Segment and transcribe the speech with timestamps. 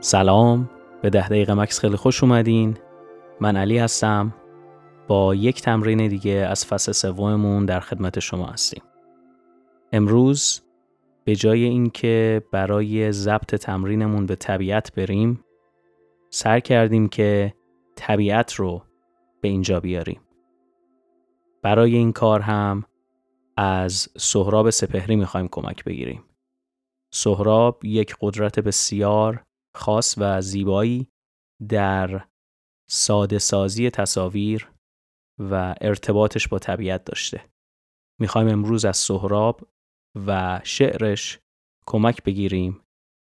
[0.00, 0.70] سلام
[1.02, 2.78] به ده دقیقه مکس خیلی خوش اومدین.
[3.40, 4.34] من علی هستم.
[5.06, 8.82] با یک تمرین دیگه از فصل سوممون در خدمت شما هستیم.
[9.92, 10.62] امروز
[11.24, 15.44] به جای اینکه برای ضبط تمرینمون به طبیعت بریم
[16.30, 17.54] سر کردیم که
[17.96, 18.82] طبیعت رو
[19.40, 20.20] به اینجا بیاریم.
[21.62, 22.84] برای این کار هم
[23.56, 26.24] از سهراب سپهری می‌خوایم کمک بگیریم.
[27.12, 29.44] سهراب یک قدرت بسیار
[29.76, 31.08] خاص و زیبایی
[31.68, 32.28] در
[32.90, 34.72] ساده سازی تصاویر
[35.38, 37.44] و ارتباطش با طبیعت داشته.
[38.20, 39.68] می‌خوایم امروز از سهراب
[40.26, 41.38] و شعرش
[41.86, 42.80] کمک بگیریم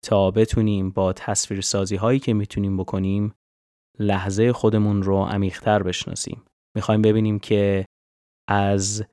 [0.04, 3.34] تا بتونیم با تصویرسازی هایی که می‌تونیم بکنیم
[3.98, 6.44] لحظه خودمون رو عمیقتر بشناسیم.
[6.76, 7.84] می‌خوایم ببینیم که
[8.48, 9.04] از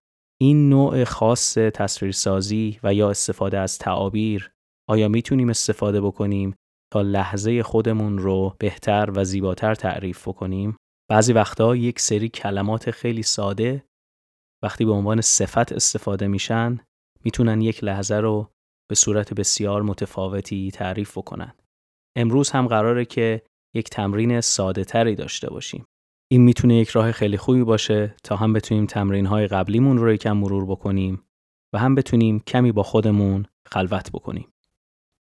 [0.42, 4.52] این نوع خاص تصویرسازی و یا استفاده از تعابیر
[4.90, 6.56] آیا می‌تونیم استفاده بکنیم
[6.94, 10.78] تا لحظه خودمون رو بهتر و زیباتر تعریف بکنیم
[11.10, 13.86] بعضی وقتا یک سری کلمات خیلی ساده
[14.64, 16.80] وقتی به عنوان صفت استفاده میشن
[17.26, 18.50] می‌تونن یک لحظه رو
[18.90, 21.54] به صورت بسیار متفاوتی تعریف بکنن.
[22.18, 23.42] امروز هم قراره که
[23.76, 25.86] یک تمرین ساده تری داشته باشیم.
[26.32, 30.38] این می‌تونه یک راه خیلی خوبی باشه تا هم بتونیم تمرین های قبلیمون رو یکم
[30.38, 31.24] مرور بکنیم
[31.74, 34.48] و هم بتونیم کمی با خودمون خلوت بکنیم.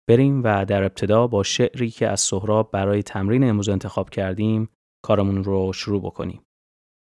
[0.08, 4.68] بریم و در ابتدا با شعری که از سهراب برای تمرین امروز انتخاب کردیم
[5.04, 6.42] کارمون رو شروع بکنیم.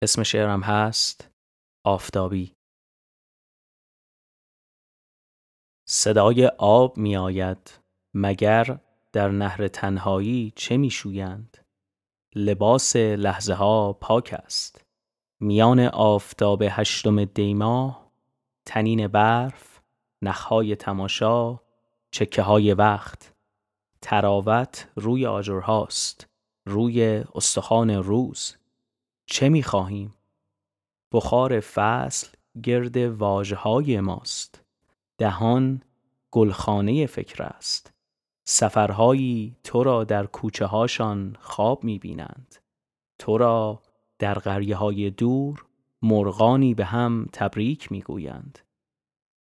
[0.04, 1.32] اسم شعرم هست
[1.86, 2.54] آفتابی.
[5.88, 7.80] صدای آب می آید
[8.14, 8.80] مگر
[9.14, 11.58] در نهر تنهایی چه می شویند؟
[12.36, 14.86] لباس لحظه ها پاک است.
[15.42, 18.12] میان آفتاب هشتم دیما
[18.66, 19.82] تنین برف
[20.24, 21.67] نخهای تماشا
[22.12, 23.34] چکه های وقت.
[24.02, 26.28] تراوت روی آجرهاست
[26.66, 28.56] روی استخوان روز.
[29.26, 30.14] چه می خواهیم؟
[31.12, 32.28] بخار فصل
[32.64, 34.64] گرد واجه های ماست.
[35.18, 35.82] دهان
[36.32, 37.94] گلخانه فکر است.
[38.50, 42.56] سفرهایی تو را در کوچه هاشان خواب می بینند
[43.20, 43.82] تو را
[44.20, 45.66] در غریه های دور
[46.02, 48.60] مرغانی به هم تبریک می گویند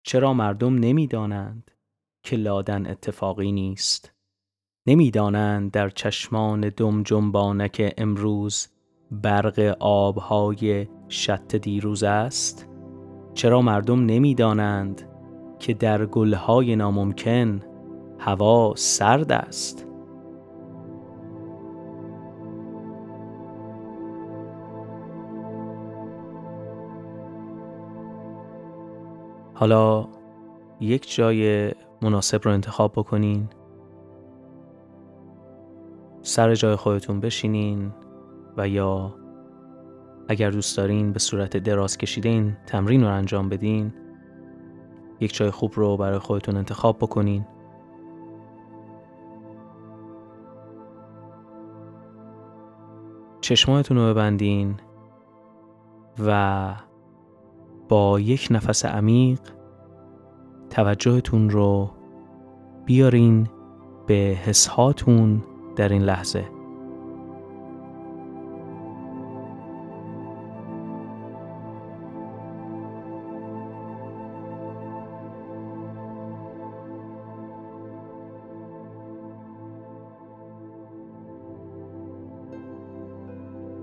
[0.02, 1.70] چرا مردم نمی دانند
[2.22, 4.12] که لادن اتفاقی نیست.
[4.86, 8.68] نمی‌دانند در چشمان دم جنبانک امروز
[9.10, 12.68] برق آبهای شط دیروز است.
[13.34, 15.08] چرا مردم نمی‌دانند
[15.58, 17.60] که در گلهای ناممکن
[18.18, 19.86] هوا سرد است؟
[29.54, 30.08] حالا
[30.80, 31.72] یک جای
[32.02, 33.48] مناسب رو انتخاب بکنین.
[36.22, 37.92] سر جای خودتون بشینین
[38.56, 39.14] و یا
[40.28, 43.94] اگر دوست دارین به صورت دراز کشیده این تمرین رو انجام بدین.
[45.20, 47.46] یک جای خوب رو برای خودتون انتخاب بکنین.
[53.40, 54.74] چشمایتون رو ببندین
[56.26, 56.74] و
[57.88, 59.40] با یک نفس عمیق
[60.72, 61.90] توجهتون رو
[62.84, 63.48] بیارین
[64.06, 65.44] به حسهاتون
[65.76, 66.44] در این لحظه.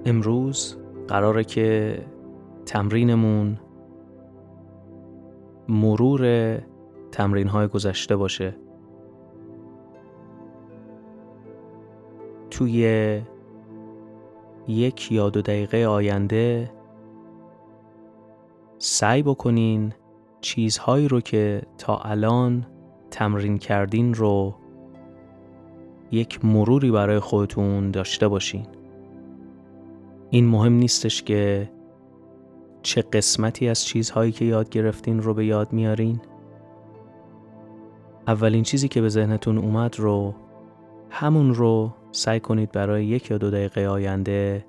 [0.06, 0.78] امروز
[1.08, 2.00] قراره که
[2.66, 3.60] تمرینمون
[5.68, 6.22] مرور
[7.12, 8.56] تمرین های گذشته باشه.
[12.52, 13.22] توی
[14.68, 16.72] یک یا دو دقیقه آینده
[18.78, 19.94] سعی بکنین
[20.42, 22.66] چیزهایی رو که تا الان
[23.12, 24.56] تمرین کردین رو
[26.12, 28.68] یک مروری برای خودتون داشته باشین.
[30.30, 31.72] این مهم نیستش که
[32.82, 36.22] چه قسمتی از چیزهایی که یاد گرفتین رو به یاد میارین.
[38.30, 40.36] اولین چیزی که به ذهنتون اومد رو
[41.10, 44.66] همون رو سعی کنید برای یک یا دو دقیقه آینده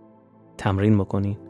[0.58, 1.49] تمرین بکنید.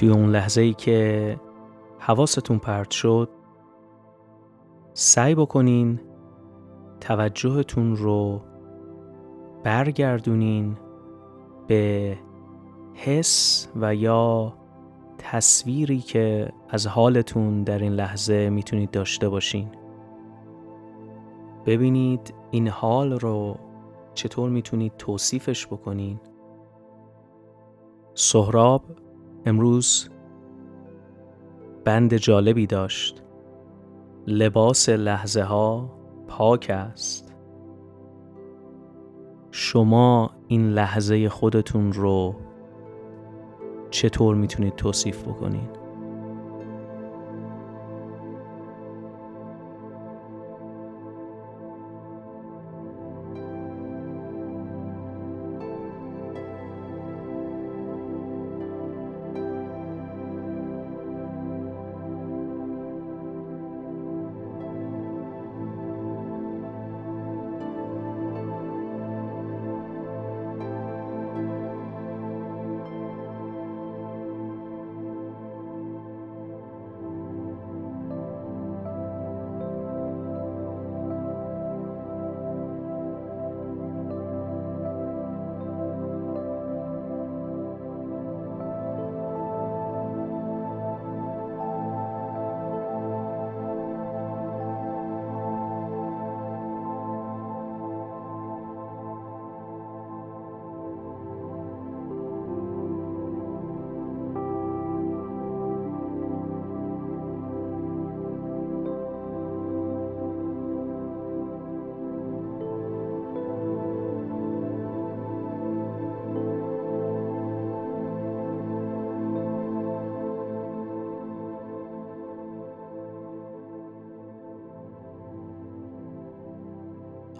[0.00, 1.36] توی اون لحظه ای که
[1.98, 3.28] حواستون پرت شد
[4.92, 6.00] سعی بکنین
[7.00, 8.40] توجهتون رو
[9.62, 10.76] برگردونین
[11.66, 12.16] به
[12.94, 14.54] حس و یا
[15.18, 19.68] تصویری که از حالتون در این لحظه می‌تونید داشته باشین.
[21.66, 23.56] ببینید این حال رو
[24.14, 26.20] چطور می‌تونید توصیفش بکنین.
[28.14, 28.82] سهراب
[29.46, 30.08] امروز
[31.84, 33.22] بند جالبی داشت.
[34.26, 35.90] لباس لحظه ها
[36.28, 37.34] پاک است.
[39.50, 42.34] شما این لحظه خودتون رو
[43.90, 45.79] چطور می‌تونید توصیف بکنید؟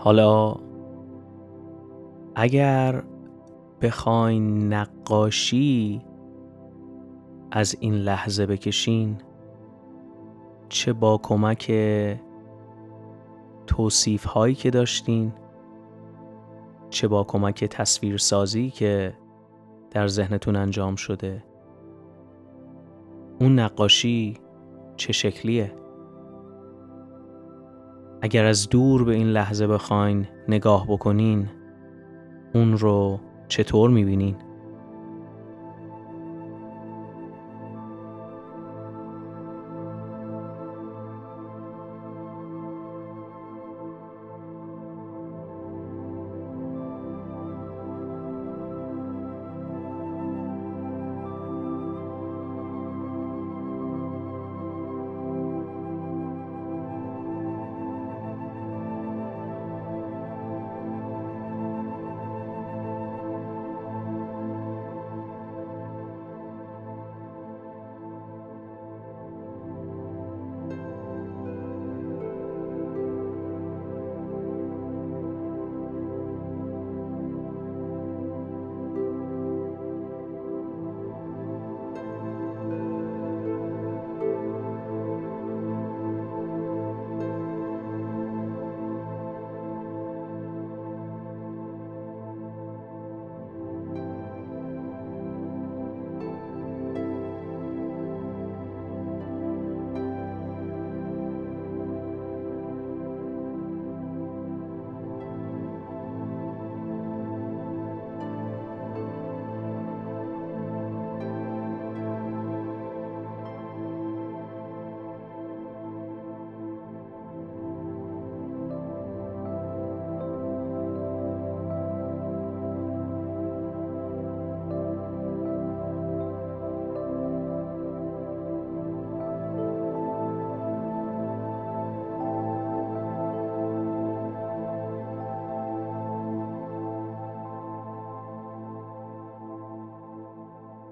[0.02, 0.54] حالا
[2.34, 3.02] اگر
[3.80, 6.02] بخواین نقاشی
[7.50, 9.18] از این لحظه بکشین
[10.68, 11.72] چه با کمک
[13.66, 15.32] توصیف هایی که داشتین
[16.90, 19.14] چه با کمک تصویرسازی که
[19.90, 21.44] در ذهنتون انجام شده
[23.40, 24.36] اون نقاشی
[24.96, 25.79] چه شکلیه؟
[28.22, 31.48] اگر از دور به این لحظه بخواین نگاه بکنین
[32.54, 34.36] اون رو چطور می‌بینین؟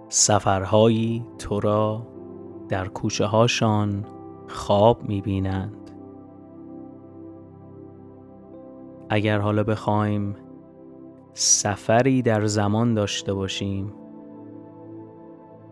[0.09, 2.07] سفرهایی تو را
[2.69, 4.05] در کوچه هاشان
[4.49, 5.91] خواب می بینند.
[9.11, 10.37] اگر حالا بخوایم
[11.33, 13.93] سفری در زمان داشته باشیم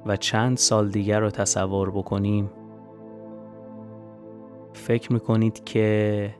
[0.06, 2.50] و چند سال دیگر رو تصور بکنیم
[4.72, 6.34] فکر می‌کنید که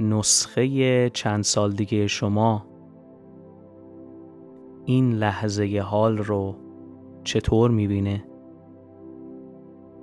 [0.00, 2.66] نسخه چند سال دیگه شما
[4.84, 6.54] این لحظه حال رو
[7.24, 8.24] چطور می‌بینه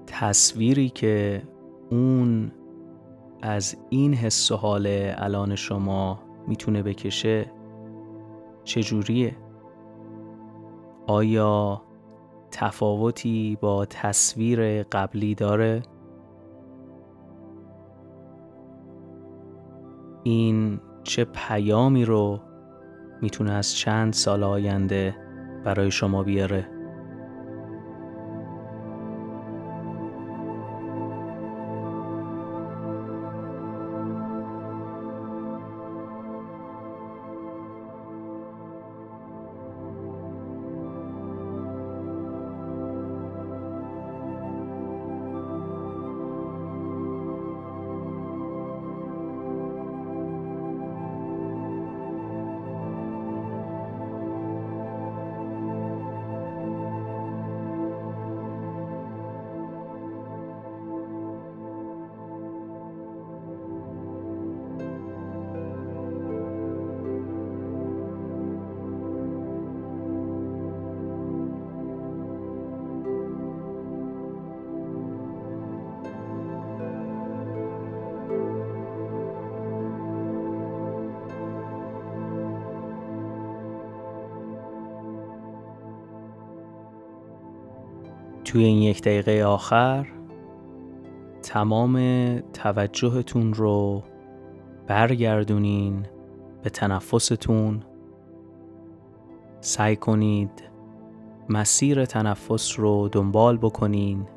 [0.07, 1.43] تصویری که
[1.89, 2.51] اون
[3.41, 7.51] از این حس و حال الان شما می‌تونه بکشه
[8.63, 9.35] چجوریه؟
[11.07, 11.81] آیا
[12.51, 15.81] تفاوتی با تصویر قبلی داره؟
[20.23, 22.39] این چه پیامی رو
[23.21, 25.15] می‌تونه از چند سال آینده
[25.63, 26.78] برای شما بیاره؟
[88.49, 90.07] توی این یک دقیقه آخر
[91.41, 91.99] تمام
[92.39, 94.03] توجهتون رو
[94.87, 96.05] برگردونین
[96.63, 97.83] به تنفستون
[99.61, 100.63] سعی کنید
[101.49, 104.27] مسیر تنفس رو دنبال بکنین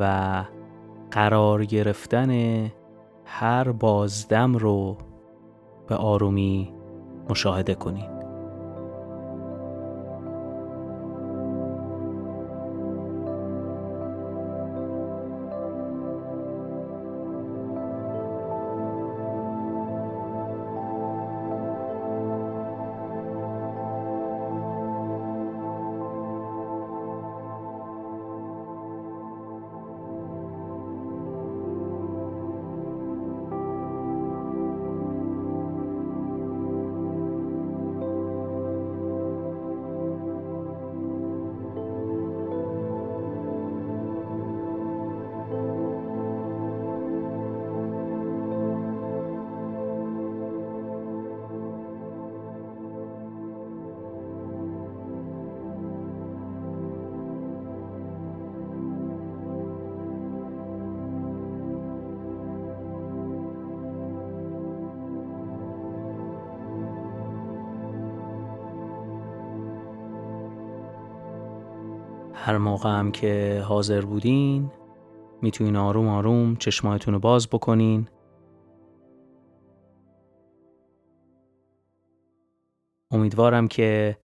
[0.00, 0.44] و
[1.10, 2.30] قرار گرفتن
[3.24, 4.96] هر بازدم رو
[5.88, 6.72] به آرومی
[7.30, 8.15] مشاهده کنید.
[72.46, 74.72] هر موقع هم که حاضر بودین
[75.42, 78.08] می‌تونین آروم آروم چشمایتون رو باز بکنین.
[83.12, 84.18] امیدوارم که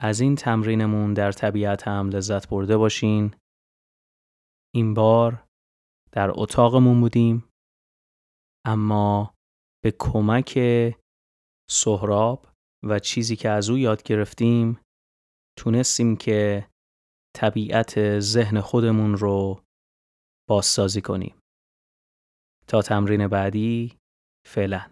[0.00, 3.34] از این تمرینمون در طبیعت هم لذت برده باشین.
[4.74, 5.44] این بار
[6.12, 7.44] در اتاقمون بودیم
[8.66, 9.34] اما
[9.84, 10.58] به کمک
[11.70, 12.46] سهراب
[12.84, 14.80] و چیزی که از او یاد گرفتیم
[15.58, 16.68] تونستیم که
[17.34, 19.62] طبیعت ذهن خودمون رو
[20.48, 21.34] بازسازی کنیم.
[22.68, 23.98] تا تمرین بعدی
[24.46, 24.90] فعلا